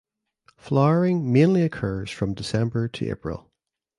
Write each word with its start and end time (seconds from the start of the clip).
Flowering 0.57 1.31
mainly 1.31 1.61
occurs 1.61 2.09
from 2.09 2.33
December 2.33 2.87
to 2.87 3.07
April. 3.11 3.51